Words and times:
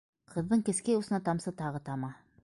Ҡыҙҙың 0.35 0.63
кескәй 0.69 0.95
усына 1.01 1.19
тамсы 1.27 1.53
тағы 1.61 1.83
тама. 1.91 2.11